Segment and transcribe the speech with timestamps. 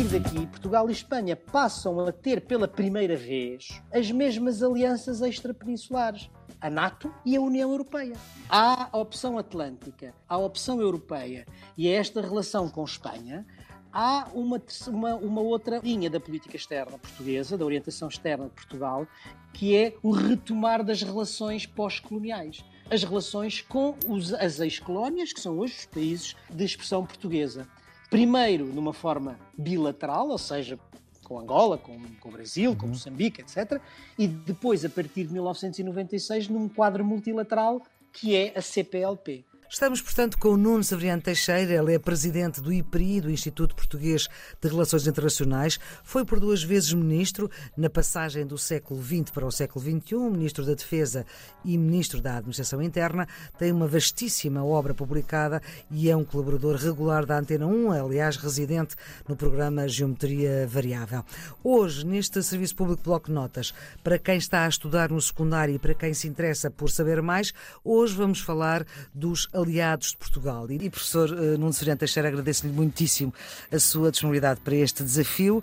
[0.00, 6.30] partir daqui, Portugal e Espanha passam a ter pela primeira vez as mesmas alianças extrapeninsulares
[6.60, 8.14] a NATO e a União Europeia.
[8.48, 13.46] Há a opção atlântica, há a opção europeia e é esta relação com Espanha
[13.92, 19.06] há uma, uma, uma, outra linha da política externa portuguesa, da orientação externa de Portugal,
[19.52, 22.64] que é o retomar das relações pós-coloniais.
[22.88, 27.68] As relações com os, as ex-colónias, que são hoje os países de expressão portuguesa.
[28.10, 30.78] Primeiro, numa forma bilateral, ou seja,
[31.22, 32.90] com Angola, com, com o Brasil, com uhum.
[32.90, 33.80] Moçambique, etc.
[34.18, 37.80] E depois, a partir de 1996, num quadro multilateral
[38.12, 39.44] que é a CPLP.
[39.72, 41.72] Estamos, portanto, com o Nuno Severiano Teixeira.
[41.72, 44.26] Ele é presidente do IPRI, do Instituto Português
[44.60, 45.78] de Relações Internacionais.
[46.02, 50.66] Foi por duas vezes ministro na passagem do século XX para o século XXI, ministro
[50.66, 51.24] da Defesa
[51.64, 53.28] e ministro da Administração Interna.
[53.60, 58.96] Tem uma vastíssima obra publicada e é um colaborador regular da Antena 1, aliás, residente
[59.28, 61.24] no programa Geometria Variável.
[61.62, 65.94] Hoje, neste Serviço Público Bloco Notas, para quem está a estudar no secundário e para
[65.94, 67.54] quem se interessa por saber mais,
[67.84, 70.70] hoje vamos falar dos aliados de Portugal.
[70.70, 73.32] E, professor uh, Nuno Severiano Teixeira, agradeço-lhe muitíssimo
[73.70, 75.62] a sua disponibilidade para este desafio.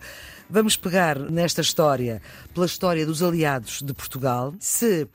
[0.49, 2.21] Vamos pegar nesta história,
[2.53, 5.05] pela história dos aliados de Portugal, se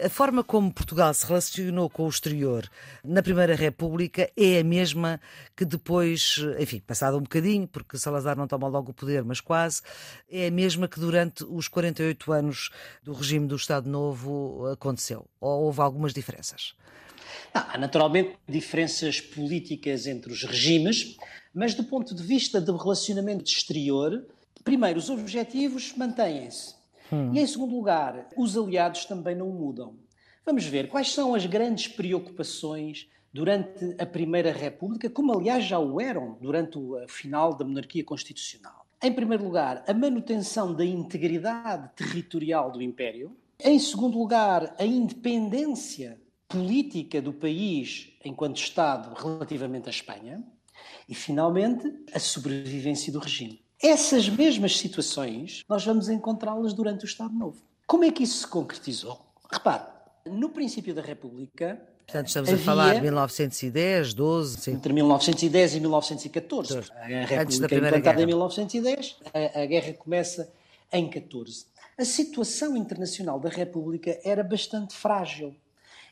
[0.00, 2.68] a forma como Portugal se relacionou com o exterior
[3.02, 5.20] na Primeira República é a mesma
[5.56, 9.82] que depois, enfim, passado um bocadinho, porque Salazar não toma logo o poder, mas quase,
[10.30, 12.70] é a mesma que durante os 48 anos
[13.02, 15.26] do regime do Estado Novo aconteceu?
[15.40, 16.74] Ou houve algumas diferenças?
[17.56, 21.16] Há naturalmente diferenças políticas entre os regimes,
[21.54, 24.26] mas do ponto de vista do relacionamento exterior,
[24.62, 26.74] primeiro, os objetivos mantêm-se.
[27.10, 27.32] Hum.
[27.32, 29.94] E em segundo lugar, os aliados também não mudam.
[30.44, 35.98] Vamos ver quais são as grandes preocupações durante a Primeira República, como aliás já o
[35.98, 38.84] eram durante o final da monarquia constitucional.
[39.02, 43.34] Em primeiro lugar, a manutenção da integridade territorial do Império.
[43.58, 46.18] Em segundo lugar, a independência
[46.48, 50.42] política do país enquanto Estado relativamente à Espanha
[51.08, 53.62] e, finalmente, a sobrevivência do regime.
[53.82, 57.62] Essas mesmas situações nós vamos encontrá-las durante o Estado Novo.
[57.86, 59.20] Como é que isso se concretizou?
[59.50, 59.84] Repare,
[60.24, 61.80] no princípio da República.
[62.06, 64.60] Portanto, estamos havia, a falar de 1910, 12.
[64.60, 64.72] Sim.
[64.72, 66.78] Entre 1910 e 1914.
[66.90, 68.22] A República é implantada guerra.
[68.22, 70.52] em 1910, a, a guerra começa
[70.92, 71.66] em 14.
[71.98, 75.54] A situação internacional da República era bastante frágil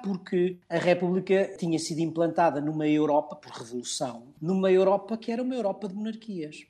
[0.02, 5.54] porque a República tinha sido implantada numa Europa, por revolução, numa Europa que era uma
[5.54, 6.66] Europa de monarquias.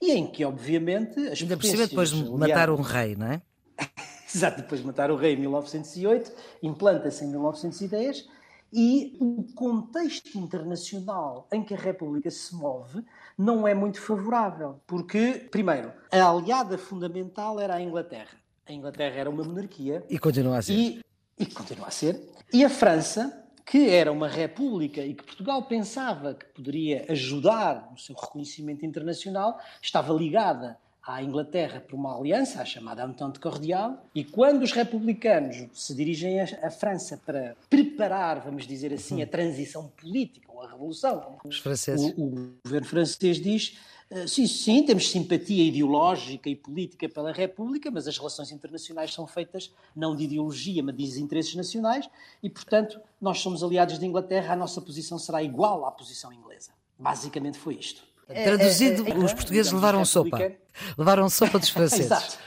[0.00, 3.42] E em que, obviamente, as Ainda por cima depois de matar um rei, não é?
[4.34, 6.32] Exato, depois de matar o rei em 1908,
[6.62, 8.28] implanta-se em 1910
[8.72, 13.04] e o contexto internacional em que a República se move
[13.38, 18.36] não é muito favorável, porque, primeiro, a aliada fundamental era a Inglaterra.
[18.66, 20.04] A Inglaterra era uma monarquia.
[20.10, 20.72] E continua a ser.
[20.72, 21.00] E,
[21.38, 22.20] e continua a ser.
[22.52, 27.98] E a França, que era uma república e que Portugal pensava que poderia ajudar no
[27.98, 34.24] seu reconhecimento internacional, estava ligada à Inglaterra por uma aliança, a chamada Entente Cordial, e
[34.24, 40.50] quando os republicanos se dirigem à França para preparar, vamos dizer assim, a transição política
[40.50, 42.12] ou a revolução, os franceses.
[42.16, 43.78] O, o governo francês diz
[44.26, 49.72] sim, sim, temos simpatia ideológica e política pela República, mas as relações internacionais são feitas
[49.94, 52.08] não de ideologia, mas de interesses nacionais
[52.42, 56.70] e, portanto, nós somos aliados de Inglaterra, a nossa posição será igual à posição inglesa.
[56.98, 58.02] Basicamente foi isto.
[58.26, 60.52] Traduzido, é, é, é, os portugueses levaram sopa.
[60.98, 62.06] Levaram sopa dos franceses.
[62.06, 62.38] Exato.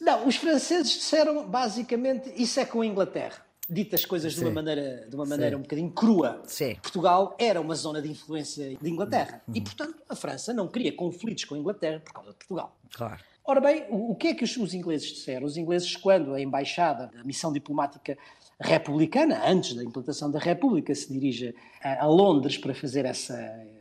[0.00, 4.40] Não, os franceses disseram basicamente isso é com a Inglaterra dito as coisas Sim.
[4.40, 6.42] de uma maneira, de uma maneira um bocadinho crua.
[6.46, 6.76] Sim.
[6.76, 9.54] Portugal era uma zona de influência de Inglaterra uhum.
[9.56, 12.76] e, portanto, a França não queria conflitos com a Inglaterra por causa de Portugal.
[12.92, 13.20] Claro.
[13.44, 15.46] Ora bem, o, o que é que os, os ingleses disseram?
[15.46, 18.16] Os ingleses, quando a embaixada da missão diplomática
[18.60, 23.34] republicana, antes da implantação da República, se dirige a, a Londres para fazer essa,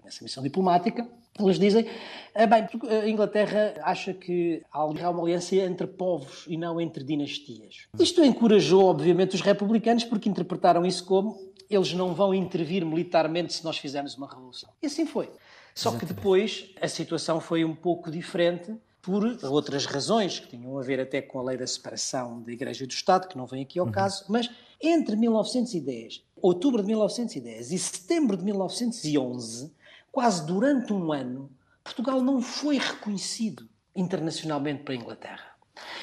[0.05, 1.07] essa missão diplomática,
[1.39, 1.85] eles dizem,
[2.33, 7.87] ah, bem, a Inglaterra acha que há uma aliança entre povos e não entre dinastias.
[7.99, 11.37] Isto encorajou, obviamente, os republicanos porque interpretaram isso como
[11.69, 14.69] eles não vão intervir militarmente se nós fizermos uma revolução.
[14.81, 15.29] E assim foi.
[15.75, 18.73] Só que depois a situação foi um pouco diferente
[19.07, 22.83] por outras razões, que tinham a ver até com a lei da separação da Igreja
[22.83, 23.91] e do Estado, que não vem aqui ao uhum.
[23.91, 24.49] caso, mas
[24.81, 29.71] entre 1910, outubro de 1910 e setembro de 1911,
[30.11, 31.51] quase durante um ano,
[31.83, 35.57] Portugal não foi reconhecido internacionalmente pela Inglaterra.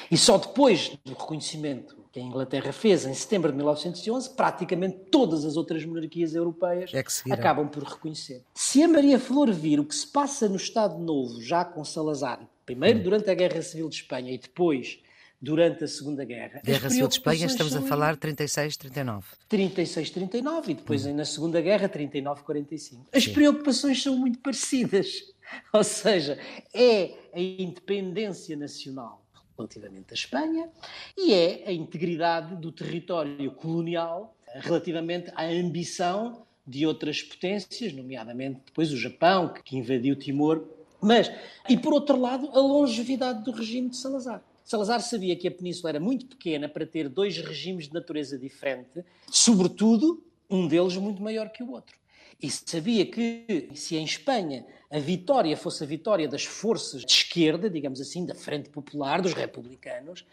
[0.09, 5.43] E só depois do reconhecimento que a Inglaterra fez em setembro de 1911, praticamente todas
[5.43, 7.03] as outras monarquias europeias é
[7.33, 8.41] acabam por reconhecer.
[8.53, 12.47] Se a Maria Flor vir o que se passa no Estado Novo, já com Salazar,
[12.65, 13.03] primeiro hum.
[13.03, 14.99] durante a Guerra Civil de Espanha e depois
[15.45, 16.59] durante a Segunda Guerra.
[16.63, 19.27] Guerra Civil de Espanha, estamos a falar 36, 39.
[19.47, 21.13] 36, 39 e depois hum.
[21.13, 23.05] na Segunda Guerra 39, 45.
[23.13, 23.33] As Sim.
[23.33, 25.07] preocupações são muito parecidas.
[25.71, 26.39] Ou seja,
[26.73, 29.23] é a independência nacional
[29.55, 30.67] relativamente à Espanha
[31.15, 38.91] e é a integridade do território colonial relativamente à ambição de outras potências, nomeadamente depois
[38.91, 40.65] o Japão, que invadiu Timor,
[40.99, 41.31] mas,
[41.69, 44.41] e por outro lado, a longevidade do regime de Salazar.
[44.65, 49.05] Salazar sabia que a península era muito pequena para ter dois regimes de natureza diferente,
[49.29, 51.95] sobretudo um deles muito maior que o outro.
[52.41, 57.69] E sabia que se em Espanha a vitória fosse a vitória das forças de esquerda,
[57.69, 60.25] digamos assim, da Frente Popular, dos republicanos,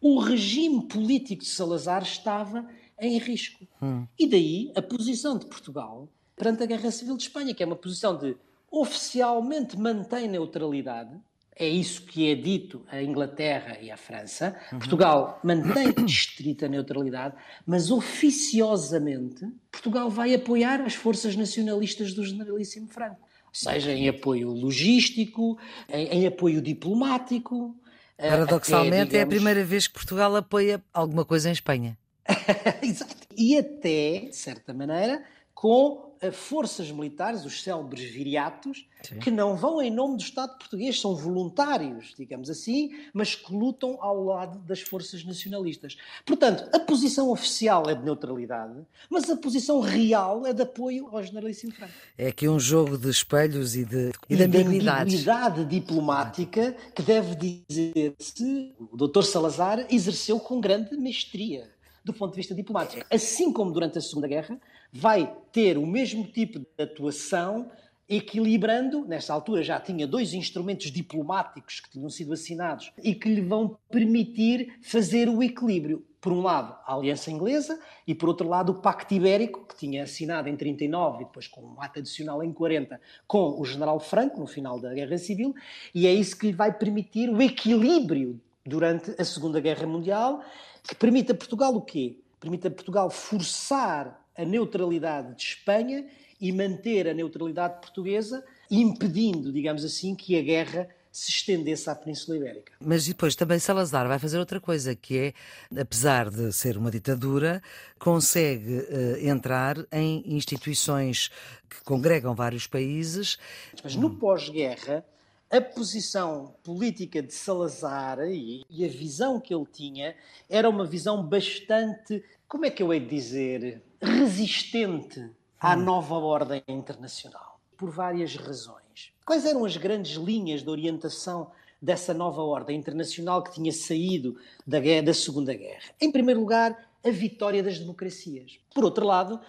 [0.00, 2.66] o regime político de Salazar estava
[2.98, 3.66] em risco.
[3.82, 4.06] Hum.
[4.18, 7.76] E daí a posição de Portugal perante a Guerra Civil de Espanha, que é uma
[7.76, 8.34] posição de
[8.70, 11.14] oficialmente mantém neutralidade,
[11.56, 14.56] é isso que é dito à Inglaterra e à França.
[14.72, 14.78] Uhum.
[14.78, 17.34] Portugal mantém estrita neutralidade,
[17.66, 23.20] mas oficiosamente Portugal vai apoiar as forças nacionalistas do generalíssimo Franco.
[23.52, 25.56] Seja em apoio logístico,
[25.88, 27.76] em, em apoio diplomático.
[28.18, 29.14] Eh, Paradoxalmente, até, digamos...
[29.14, 31.96] é a primeira vez que Portugal apoia alguma coisa em Espanha.
[32.82, 33.28] Exato.
[33.36, 35.22] E até, de certa maneira,
[35.54, 39.18] com forças militares, os célebres viriatos, Sim.
[39.18, 43.98] que não vão em nome do Estado português, são voluntários, digamos assim, mas que lutam
[44.00, 45.96] ao lado das forças nacionalistas.
[46.24, 48.80] Portanto, a posição oficial é de neutralidade,
[49.10, 51.92] mas a posição real é de apoio ao generalíssimo Franco.
[52.16, 55.12] É aqui um jogo de espelhos e de, e, e de ambiguidades.
[55.14, 59.22] ambiguidade diplomática que deve dizer se o Dr.
[59.22, 61.74] Salazar exerceu com grande mestria
[62.04, 63.04] do ponto de vista diplomático.
[63.10, 64.60] Assim como durante a Segunda Guerra,
[64.94, 67.68] vai ter o mesmo tipo de atuação,
[68.08, 73.40] equilibrando, nesta altura já tinha dois instrumentos diplomáticos que tinham sido assinados e que lhe
[73.40, 76.06] vão permitir fazer o equilíbrio.
[76.20, 80.04] Por um lado, a Aliança Inglesa e, por outro lado, o Pacto Ibérico, que tinha
[80.04, 84.38] assinado em 39 e depois com um ato adicional em 40 com o General Franco,
[84.38, 85.54] no final da Guerra Civil,
[85.94, 90.40] e é isso que lhe vai permitir o equilíbrio durante a Segunda Guerra Mundial
[90.82, 92.16] que permite a Portugal o quê?
[92.38, 96.06] Permite a Portugal forçar a neutralidade de Espanha
[96.40, 102.36] e manter a neutralidade portuguesa, impedindo, digamos assim, que a guerra se estendesse à Península
[102.36, 102.72] Ibérica.
[102.80, 107.62] Mas depois também Salazar vai fazer outra coisa, que é, apesar de ser uma ditadura,
[108.00, 111.30] consegue uh, entrar em instituições
[111.70, 113.38] que congregam vários países.
[113.84, 115.04] Mas no pós-guerra,
[115.48, 120.16] a posição política de Salazar e, e, a visão que ele tinha
[120.50, 125.30] era uma visão bastante, como é que eu hei de dizer, resistente
[125.60, 125.82] à hum.
[125.82, 129.12] nova ordem internacional, por várias razões.
[129.24, 134.36] Quais eram as grandes linhas de orientação dessa nova ordem internacional que tinha saído
[134.66, 135.90] da, guerra, da Segunda Guerra?
[136.00, 138.58] Em primeiro lugar, a vitória das democracias.
[138.74, 139.40] Por outro lado,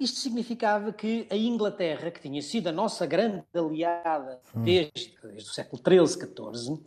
[0.00, 4.62] isto significava que a Inglaterra, que tinha sido a nossa grande aliada hum.
[4.62, 6.80] desde, desde o século XIII, XIV,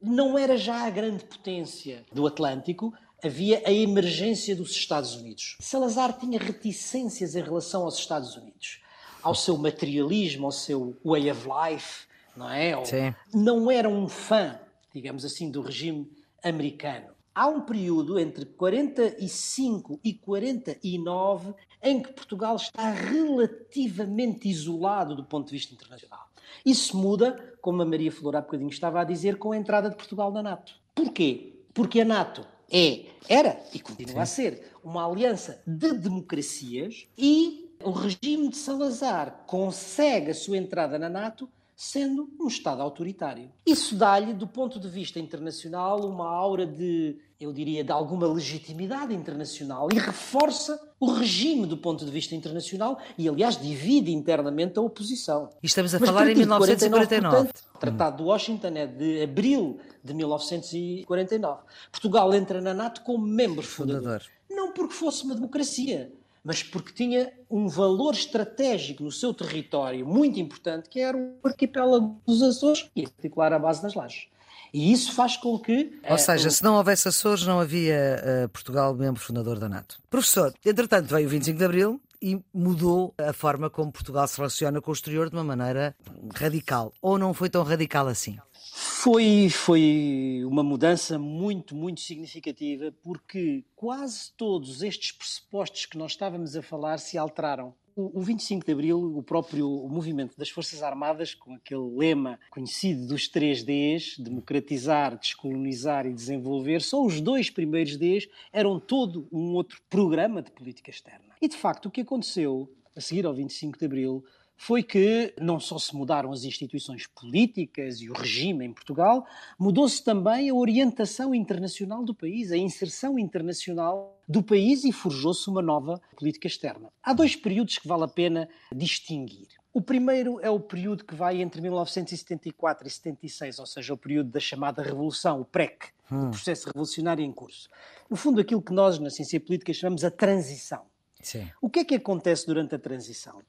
[0.00, 2.92] não era já a grande potência do Atlântico,
[3.24, 5.56] havia a emergência dos Estados Unidos.
[5.60, 8.82] Salazar tinha reticências em relação aos Estados Unidos,
[9.22, 12.84] ao seu materialismo, ao seu way of life, não é?
[12.84, 13.14] Sim.
[13.32, 14.60] Não era um fã,
[14.92, 16.10] digamos assim, do regime
[16.42, 17.14] americano.
[17.34, 25.46] Há um período entre 45 e 49 em que Portugal está relativamente isolado do ponto
[25.46, 26.28] de vista internacional.
[26.64, 29.96] Isso muda, como a Maria Flor há bocadinho estava a dizer, com a entrada de
[29.96, 30.74] Portugal na NATO.
[30.94, 31.54] Porquê?
[31.72, 37.90] Porque a NATO é, era e continua a ser uma aliança de democracias e o
[37.90, 43.50] regime de Salazar consegue a sua entrada na NATO sendo um Estado autoritário.
[43.66, 49.14] Isso dá-lhe, do ponto de vista internacional, uma aura de, eu diria, de alguma legitimidade
[49.14, 54.82] internacional e reforça o regime do ponto de vista internacional e, aliás, divide internamente a
[54.82, 55.50] oposição.
[55.62, 57.36] E estamos a Mas falar em 1949.
[57.36, 61.62] Portanto, o Tratado de Washington é de abril de 1949.
[61.90, 64.02] Portugal entra na NATO como membro fundador.
[64.02, 64.22] fundador.
[64.48, 66.12] Não porque fosse uma democracia,
[66.44, 72.20] mas porque tinha um valor estratégico no seu território muito importante, que era o arquipélago
[72.26, 74.28] dos Açores e, em particular, a base das Lajes.
[74.74, 76.00] E isso faz com que.
[76.10, 80.02] Ou seja, se não houvesse Açores, não havia uh, Portugal membro fundador da NATO.
[80.10, 84.80] Professor, entretanto veio o 25 de Abril e mudou a forma como Portugal se relaciona
[84.80, 85.94] com o exterior de uma maneira
[86.34, 86.92] radical.
[87.00, 88.36] Ou não foi tão radical assim?
[88.72, 96.56] Foi, foi uma mudança muito, muito significativa, porque quase todos estes pressupostos que nós estávamos
[96.56, 97.72] a falar se alteraram.
[97.96, 103.28] O, 25 de Abril, o próprio movimento das Forças Armadas, com aquele lema conhecido dos
[103.28, 109.80] três Ds, democratizar, descolonizar e desenvolver, só os dois primeiros Ds eram todo um outro
[109.88, 111.36] programa de política externa.
[111.40, 114.24] E, de facto, o que aconteceu a seguir ao 25 de Abril
[114.64, 119.26] foi que não só se mudaram as instituições políticas e o regime em Portugal,
[119.58, 125.60] mudou-se também a orientação internacional do país, a inserção internacional do país e forjou-se uma
[125.60, 126.88] nova política externa.
[127.02, 129.48] Há dois períodos que vale a pena distinguir.
[129.70, 134.30] O primeiro é o período que vai entre 1974 e 76, ou seja, o período
[134.30, 136.28] da chamada Revolução, o PREC, hum.
[136.28, 137.68] o processo revolucionário em curso.
[138.08, 140.86] No fundo, aquilo que nós na ciência política chamamos a transição.
[141.24, 141.50] Sim.
[141.60, 143.40] O que é que acontece durante a transição?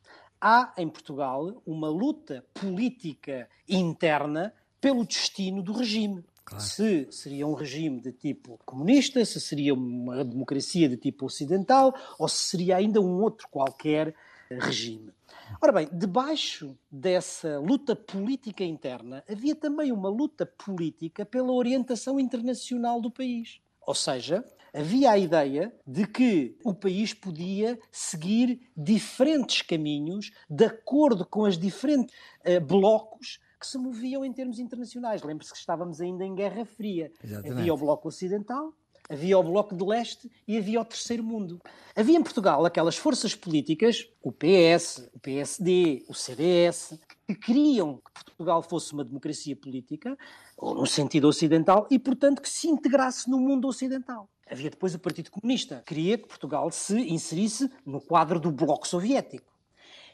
[0.45, 6.23] Há em Portugal uma luta política interna pelo destino do regime.
[6.45, 6.63] Claro.
[6.63, 12.27] Se seria um regime de tipo comunista, se seria uma democracia de tipo ocidental, ou
[12.27, 14.13] se seria ainda um outro qualquer
[14.47, 15.11] regime.
[15.59, 23.01] Ora bem, debaixo dessa luta política interna havia também uma luta política pela orientação internacional
[23.01, 23.59] do país.
[23.81, 24.45] Ou seja,
[24.75, 31.57] havia a ideia de que o país podia seguir diferentes caminhos de acordo com os
[31.57, 32.13] diferentes
[32.45, 35.23] uh, blocos que se moviam em termos internacionais.
[35.23, 37.11] Lembre-se que estávamos ainda em Guerra Fria.
[37.23, 37.57] Exatamente.
[37.57, 38.73] Havia o Bloco Ocidental,
[39.09, 41.61] havia o Bloco de Leste e havia o Terceiro Mundo.
[41.95, 48.25] Havia em Portugal aquelas forças políticas, o PS, o PSD, o CDS, que queriam que
[48.25, 50.17] Portugal fosse uma democracia política,
[50.57, 54.29] ou no sentido ocidental, e portanto que se integrasse no mundo ocidental.
[54.49, 59.51] Havia depois o Partido Comunista, queria que Portugal se inserisse no quadro do Bloco Soviético.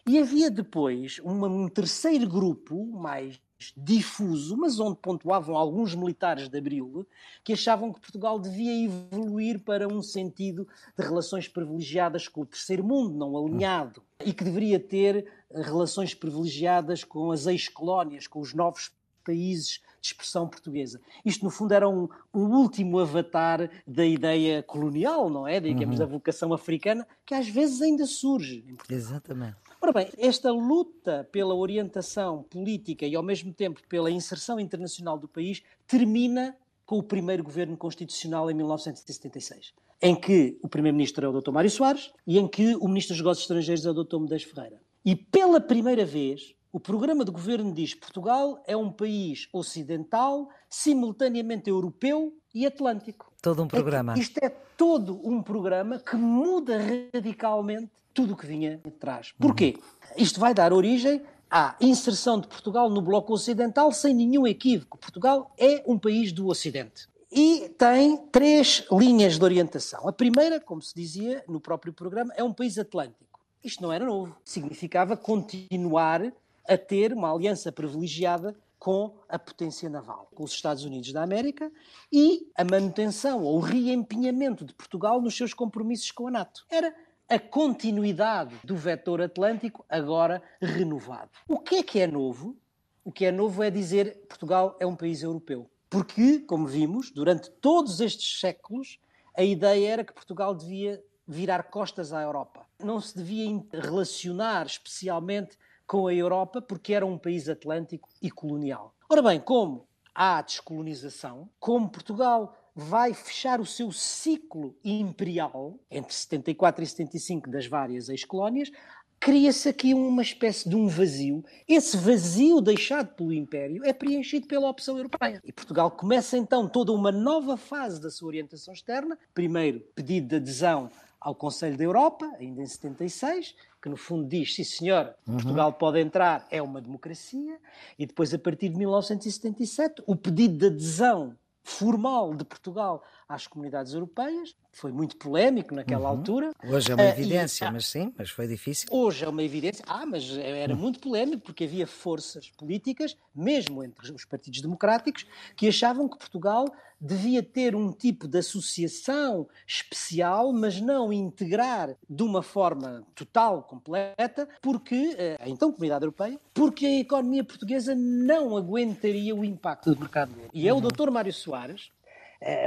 [0.07, 3.39] E havia depois uma, um terceiro grupo, mais
[3.77, 7.05] difuso, mas onde pontuavam alguns militares de Abril,
[7.43, 12.83] que achavam que Portugal devia evoluir para um sentido de relações privilegiadas com o terceiro
[12.83, 18.91] mundo, não alinhado, e que deveria ter relações privilegiadas com as ex-colónias, com os novos
[19.22, 21.00] países de expressão portuguesa.
[21.24, 25.60] Isto, no fundo, era um, um último avatar da ideia colonial, não é?
[25.60, 26.06] Digamos, uhum.
[26.06, 28.66] da vocação africana, que às vezes ainda surge.
[28.90, 29.58] Exatamente.
[29.80, 35.28] Ora bem, esta luta pela orientação política e, ao mesmo tempo, pela inserção internacional do
[35.28, 41.42] país termina com o primeiro governo constitucional em 1976, em que o primeiro-ministro é o
[41.42, 41.51] Dr.
[41.51, 44.20] Mário Soares e em que o ministro dos Negócios Estrangeiros é o Dr.
[44.20, 44.82] Medeiros Ferreira.
[45.04, 50.50] E pela primeira vez, o programa de governo diz que Portugal é um país ocidental,
[50.70, 53.32] simultaneamente europeu e atlântico.
[53.42, 54.13] Todo um programa.
[54.13, 56.80] É isto é todo um programa que muda
[57.13, 59.34] radicalmente tudo o que vinha atrás.
[59.40, 59.75] Porquê?
[59.78, 60.13] Uhum.
[60.18, 64.98] Isto vai dar origem à inserção de Portugal no bloco ocidental sem nenhum equívoco.
[64.98, 67.10] Portugal é um país do Ocidente.
[67.30, 70.08] E tem três linhas de orientação.
[70.08, 73.40] A primeira, como se dizia no próprio programa, é um país atlântico.
[73.63, 74.36] Isto não era novo.
[74.44, 76.34] Significava continuar
[76.68, 81.72] a ter uma aliança privilegiada com a potência naval, com os Estados Unidos da América
[82.12, 86.65] e a manutenção ou o reempenhamento de Portugal nos seus compromissos com a NATO.
[86.68, 86.91] Era
[87.30, 91.30] a continuidade do vetor atlântico agora renovado.
[91.48, 92.58] O que é que é novo?
[93.06, 95.70] O que é novo é dizer que Portugal é um país europeu.
[95.89, 99.00] Porque, como vimos, durante todos estes séculos,
[99.38, 102.65] a ideia era que Portugal devia virar costas à Europa.
[102.84, 105.58] Não se devia relacionar especialmente
[105.91, 108.95] com a Europa porque era um país atlântico e colonial.
[109.10, 116.81] Ora bem, como há descolonização, como Portugal vai fechar o seu ciclo imperial entre 74
[116.81, 118.71] e 75 das várias ex-colónias,
[119.19, 121.43] cria-se aqui uma espécie de um vazio.
[121.67, 125.41] Esse vazio deixado pelo Império é preenchido pela opção europeia.
[125.43, 129.19] E Portugal começa então toda uma nova fase da sua orientação externa.
[129.33, 130.89] Primeiro, pedido de adesão
[131.22, 135.36] ao Conselho da Europa, ainda em 76, que no fundo diz, sim senhor, uhum.
[135.36, 137.60] Portugal pode entrar, é uma democracia,
[137.98, 143.93] e depois a partir de 1977 o pedido de adesão formal de Portugal às comunidades
[143.93, 144.55] europeias.
[144.71, 146.17] Foi muito polémico naquela uhum.
[146.17, 146.51] altura.
[146.63, 148.88] Hoje é uma ah, evidência, uh, e, mas sim, mas foi difícil.
[148.91, 149.83] Hoje é uma evidência.
[149.88, 155.67] Ah, mas era muito polémico porque havia forças políticas, mesmo entre os partidos democráticos, que
[155.67, 156.65] achavam que Portugal
[157.01, 164.47] devia ter um tipo de associação especial, mas não integrar de uma forma total, completa,
[164.61, 170.00] porque eh, a então Comunidade Europeia, porque a economia portuguesa não aguentaria o impacto do
[170.00, 170.35] mercado.
[170.53, 171.09] E é o Dr.
[171.09, 171.89] Mário Soares,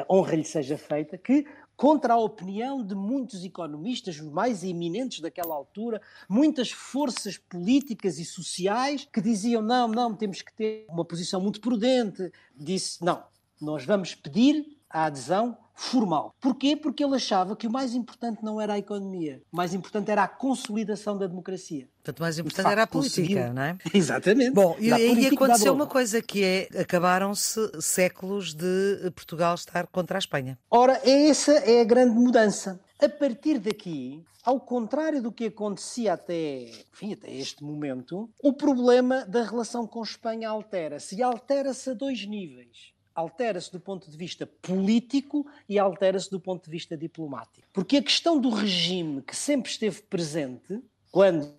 [0.09, 6.01] honra lhe seja feita, que contra a opinião de muitos economistas, mais eminentes daquela altura,
[6.29, 11.61] muitas forças políticas e sociais que diziam: não, não, temos que ter uma posição muito
[11.61, 12.31] prudente.
[12.57, 13.23] Disse: não,
[13.61, 16.35] nós vamos pedir a adesão formal.
[16.41, 16.77] Porquê?
[16.77, 20.23] Porque ele achava que o mais importante não era a economia, o mais importante era
[20.23, 21.89] a consolidação da democracia.
[21.97, 23.55] Portanto, o mais importante facto, era a política, conseguiu...
[23.55, 23.79] não é?
[23.93, 24.51] Exatamente.
[24.53, 30.21] Bom, e aí aconteceu uma coisa que é, acabaram-se séculos de Portugal estar contra a
[30.21, 30.59] Espanha.
[30.71, 32.81] Ora, essa é a grande mudança.
[33.01, 39.25] A partir daqui, ao contrário do que acontecia até, enfim, até este momento, o problema
[39.25, 44.47] da relação com Espanha altera-se e altera-se a dois níveis altera-se do ponto de vista
[44.47, 47.67] político e altera-se do ponto de vista diplomático.
[47.73, 51.55] Porque a questão do regime que sempre esteve presente, quando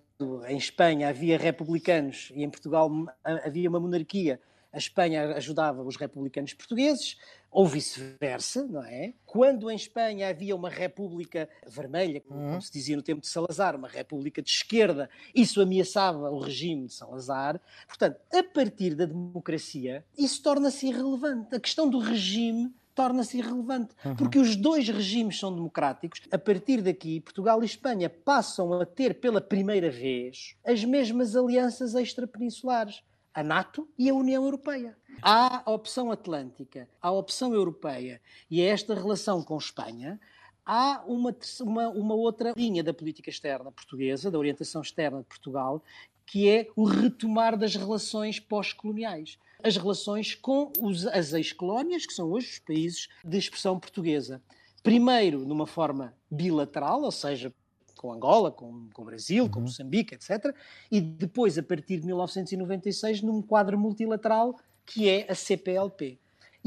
[0.46, 2.90] em Espanha havia republicanos e em Portugal
[3.24, 4.40] havia uma monarquia,
[4.76, 7.16] a Espanha ajudava os republicanos portugueses,
[7.50, 9.14] ou vice-versa, não é?
[9.24, 12.60] Quando em Espanha havia uma república vermelha, como uhum.
[12.60, 16.92] se dizia no tempo de Salazar, uma república de esquerda, isso ameaçava o regime de
[16.92, 17.58] Salazar.
[17.88, 21.56] Portanto, a partir da democracia, isso torna-se irrelevante.
[21.56, 24.14] A questão do regime torna-se irrelevante, uhum.
[24.14, 26.20] porque os dois regimes são democráticos.
[26.30, 31.94] A partir daqui, Portugal e Espanha passam a ter pela primeira vez as mesmas alianças
[31.94, 33.02] extrapeninsulares
[33.36, 34.96] a NATO e a União Europeia.
[35.20, 38.18] Há a opção atlântica, há a opção europeia
[38.50, 40.18] e é esta relação com Espanha.
[40.64, 45.82] Há uma, uma, uma outra linha da política externa portuguesa, da orientação externa de Portugal,
[46.24, 49.38] que é o retomar das relações pós-coloniais.
[49.62, 54.40] As relações com os, as ex-colónias, que são hoje os países de expressão portuguesa.
[54.82, 57.52] Primeiro, numa forma bilateral, ou seja,
[57.96, 59.50] com Angola, com, com o Brasil, uhum.
[59.50, 60.54] com Moçambique, etc.
[60.90, 66.18] E depois, a partir de 1996, num quadro multilateral que é a CPLP.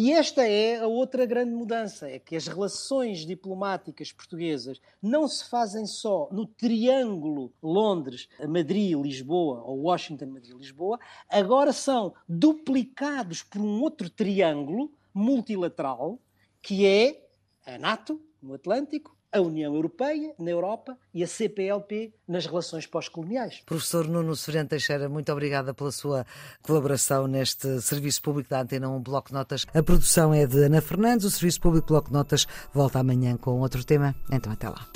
[0.02, 5.44] E esta é a outra grande mudança, é que as relações diplomáticas portuguesas não se
[5.50, 10.98] fazem só no triângulo Londres, Madrid, Lisboa ou Washington, Madrid, Lisboa,
[11.30, 16.18] agora são duplicados por um outro triângulo multilateral,
[16.62, 17.28] que é
[17.66, 23.62] a NATO no Atlântico, a União Europeia na Europa e a CPLP nas relações pós-coloniais.
[23.66, 26.26] Professor Nuno Severino Teixeira, muito obrigada pela sua
[26.62, 29.66] colaboração neste Serviço Público da Antena 1 Bloco Notas.
[29.74, 33.84] A produção é de Ana Fernandes, o Serviço Público Bloco Notas volta amanhã com outro
[33.84, 34.16] tema.
[34.32, 34.88] Então até lá.